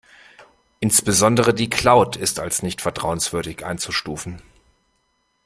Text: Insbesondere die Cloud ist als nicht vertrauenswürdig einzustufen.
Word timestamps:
Insbesondere 0.79 1.53
die 1.53 1.69
Cloud 1.69 2.15
ist 2.15 2.39
als 2.39 2.63
nicht 2.63 2.81
vertrauenswürdig 2.81 3.63
einzustufen. 3.63 4.41